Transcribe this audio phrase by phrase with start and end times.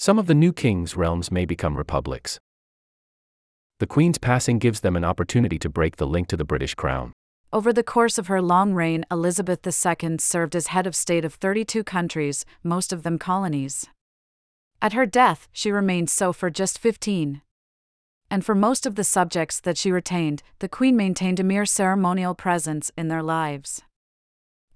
[0.00, 2.40] Some of the new king's realms may become republics.
[3.80, 7.12] The Queen's passing gives them an opportunity to break the link to the British crown.
[7.52, 11.34] Over the course of her long reign, Elizabeth II served as head of state of
[11.34, 13.88] 32 countries, most of them colonies.
[14.80, 17.42] At her death, she remained so for just 15.
[18.30, 22.34] And for most of the subjects that she retained, the Queen maintained a mere ceremonial
[22.34, 23.82] presence in their lives.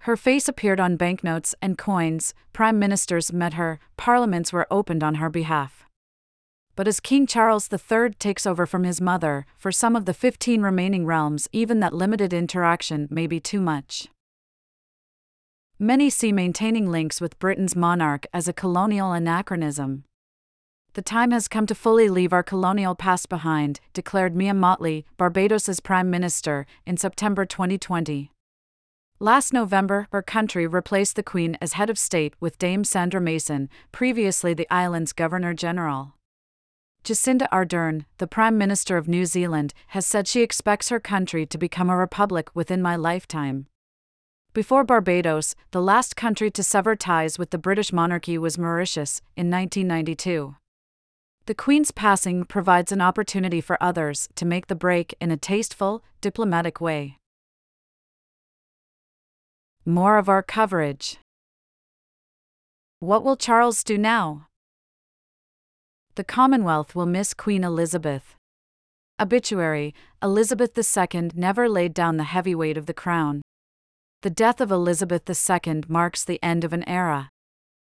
[0.04, 5.14] Her face appeared on banknotes and coins, prime ministers met her, parliaments were opened on
[5.14, 5.86] her behalf.
[6.76, 10.60] But as King Charles III takes over from his mother, for some of the 15
[10.60, 14.08] remaining realms, even that limited interaction may be too much.
[15.78, 20.04] Many see maintaining links with Britain's monarch as a colonial anachronism.
[20.92, 25.80] The time has come to fully leave our colonial past behind, declared Mia Mottley, Barbados's
[25.80, 28.33] Prime Minister, in September 2020.
[29.20, 33.68] Last November, her country replaced the Queen as head of state with Dame Sandra Mason,
[33.92, 36.14] previously the island's Governor General.
[37.04, 41.56] Jacinda Ardern, the Prime Minister of New Zealand, has said she expects her country to
[41.56, 43.66] become a republic within my lifetime.
[44.52, 49.48] Before Barbados, the last country to sever ties with the British monarchy was Mauritius, in
[49.48, 50.56] 1992.
[51.46, 56.02] The Queen's passing provides an opportunity for others to make the break in a tasteful,
[56.20, 57.18] diplomatic way.
[59.86, 61.18] More of our coverage.
[63.00, 64.46] What will Charles do now?
[66.14, 68.34] The Commonwealth will miss Queen Elizabeth.
[69.20, 73.42] Obituary Elizabeth II never laid down the heavy weight of the crown.
[74.22, 77.28] The death of Elizabeth II marks the end of an era.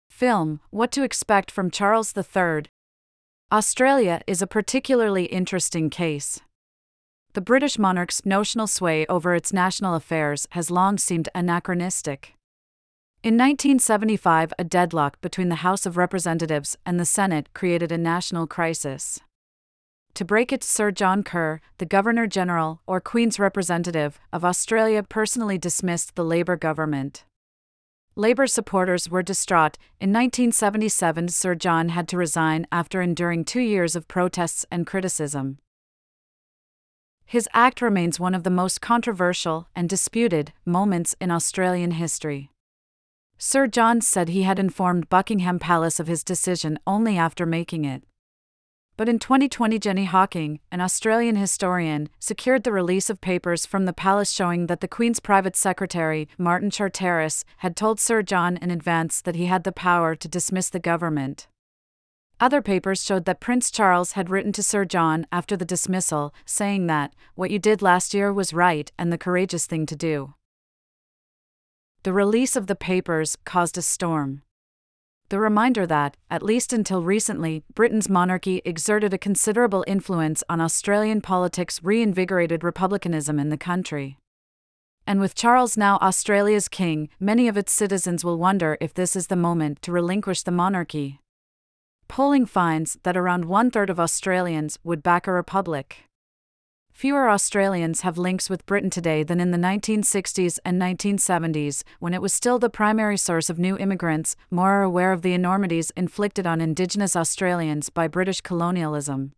[0.09, 2.64] Film What to Expect from Charles III.
[3.52, 6.42] Australia is a particularly interesting case.
[7.36, 12.33] The British monarch's notional sway over its national affairs has long seemed anachronistic.
[13.23, 18.47] In 1975, a deadlock between the House of Representatives and the Senate created a national
[18.47, 19.19] crisis.
[20.14, 25.58] To break it, Sir John Kerr, the Governor General, or Queen's representative, of Australia personally
[25.58, 27.26] dismissed the Labour government.
[28.15, 29.77] Labour supporters were distraught.
[29.99, 35.58] In 1977, Sir John had to resign after enduring two years of protests and criticism.
[37.35, 42.49] His act remains one of the most controversial and disputed moments in Australian history.
[43.37, 48.03] Sir John said he had informed Buckingham Palace of his decision only after making it.
[48.95, 53.91] But in 2020, Jenny Hocking, an Australian historian, secured the release of papers from the
[53.91, 59.19] palace showing that the Queen's private secretary, Martin Charteris, had told Sir John in advance
[59.19, 61.49] that he had the power to dismiss the government.
[62.39, 66.87] Other papers showed that Prince Charles had written to Sir John after the dismissal, saying
[66.87, 70.33] that, what you did last year was right and the courageous thing to do.
[72.03, 74.41] The release of the papers caused a storm.
[75.29, 81.21] The reminder that, at least until recently, Britain's monarchy exerted a considerable influence on Australian
[81.21, 84.19] politics reinvigorated republicanism in the country.
[85.07, 89.27] And with Charles now Australia's king, many of its citizens will wonder if this is
[89.27, 91.21] the moment to relinquish the monarchy.
[92.08, 96.05] Polling finds that around one third of Australians would back a republic.
[96.92, 102.21] Fewer Australians have links with Britain today than in the 1960s and 1970s, when it
[102.21, 106.48] was still the primary source of new immigrants, more are aware of the enormities inflicted
[106.48, 109.33] on Indigenous Australians by British colonialism.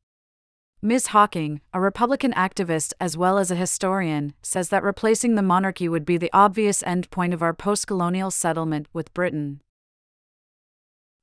[0.84, 1.08] Ms.
[1.08, 6.06] Hocking, a Republican activist as well as a historian, says that replacing the monarchy would
[6.06, 9.62] be the obvious end point of our post colonial settlement with Britain.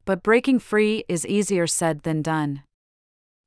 [0.05, 2.63] But breaking free is easier said than done.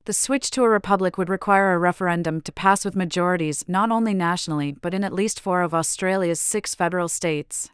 [0.06, 4.14] The switch to a republic would require a referendum to pass with majorities not only
[4.14, 7.70] nationally but in at least four of Australia's six federal states.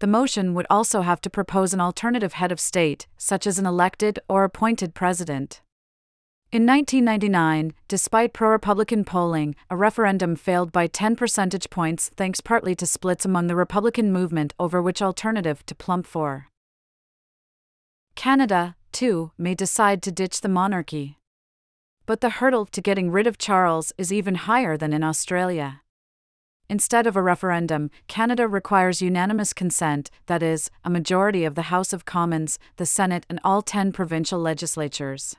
[0.00, 3.64] The motion would also have to propose an alternative head of state, such as an
[3.64, 5.62] elected or appointed president.
[6.52, 12.74] In 1999, despite pro Republican polling, a referendum failed by 10 percentage points thanks partly
[12.74, 16.48] to splits among the Republican movement over which alternative to plump for.
[18.26, 21.16] Canada, too, may decide to ditch the monarchy.
[22.06, 25.82] But the hurdle to getting rid of Charles is even higher than in Australia.
[26.68, 31.92] Instead of a referendum, Canada requires unanimous consent, that is, a majority of the House
[31.92, 35.36] of Commons, the Senate, and all 10 provincial legislatures.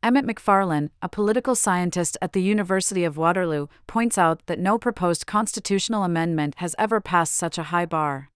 [0.00, 5.26] Emmett McFarlane, a political scientist at the University of Waterloo, points out that no proposed
[5.26, 8.30] constitutional amendment has ever passed such a high bar.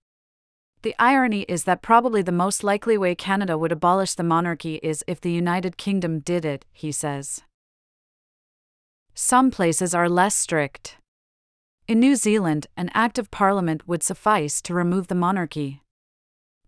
[0.82, 5.04] The irony is that probably the most likely way Canada would abolish the monarchy is
[5.06, 7.42] if the United Kingdom did it, he says.
[9.14, 10.96] Some places are less strict.
[11.86, 15.82] In New Zealand, an Act of Parliament would suffice to remove the monarchy.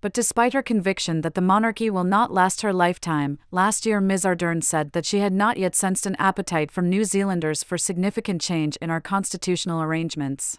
[0.00, 4.24] But despite her conviction that the monarchy will not last her lifetime, last year Ms.
[4.24, 8.40] Ardern said that she had not yet sensed an appetite from New Zealanders for significant
[8.42, 10.58] change in our constitutional arrangements.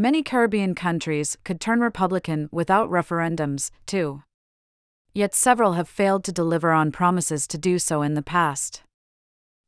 [0.00, 4.22] Many Caribbean countries could turn Republican without referendums, too.
[5.12, 8.82] Yet several have failed to deliver on promises to do so in the past.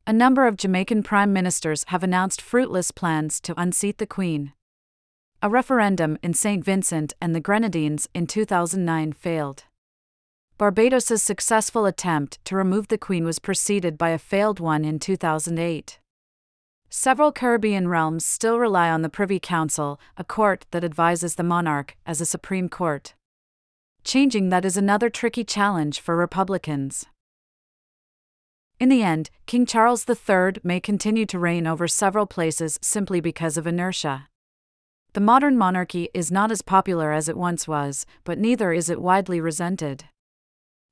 [0.07, 4.53] A number of Jamaican prime ministers have announced fruitless plans to unseat the Queen.
[5.43, 6.65] A referendum in St.
[6.65, 9.65] Vincent and the Grenadines in 2009 failed.
[10.57, 15.99] Barbados's successful attempt to remove the Queen was preceded by a failed one in 2008.
[16.95, 21.97] Several Caribbean realms still rely on the Privy Council, a court that advises the monarch,
[22.05, 23.15] as a Supreme Court.
[24.03, 27.07] Changing that is another tricky challenge for Republicans.
[28.79, 33.57] In the end, King Charles III may continue to reign over several places simply because
[33.57, 34.27] of inertia.
[35.13, 39.01] The modern monarchy is not as popular as it once was, but neither is it
[39.01, 40.03] widely resented.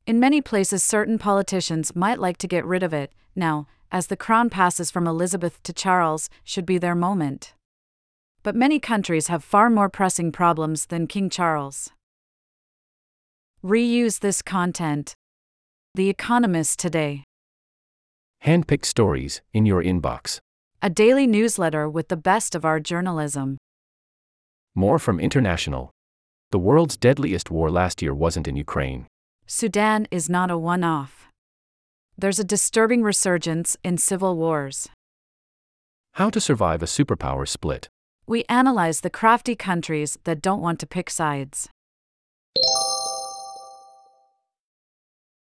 [0.08, 4.18] In many places, certain politicians might like to get rid of it, now, as the
[4.18, 7.54] crown passes from Elizabeth to Charles, should be their moment.
[8.44, 11.92] But many countries have far more pressing problems than King Charles.
[13.64, 15.14] Reuse this content.
[15.94, 17.24] The Economist Today.
[18.44, 20.40] Handpicked stories in your inbox.
[20.82, 23.58] A daily newsletter with the best of our journalism.
[24.74, 25.92] More from International.
[26.50, 29.06] The world's deadliest war last year wasn't in Ukraine.
[29.46, 31.31] Sudan is not a one off.
[32.22, 34.88] There's a disturbing resurgence in civil wars.
[36.14, 37.90] How to survive a superpower split.
[38.28, 41.68] We analyze the crafty countries that don't want to pick sides.